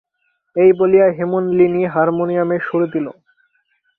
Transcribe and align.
এই 0.55 0.71
বলিয়া 0.79 1.07
হেমনলিনী 1.17 1.83
হারমোনিয়মে 1.93 2.57
সুর 2.59 2.81
দিল। 2.93 3.07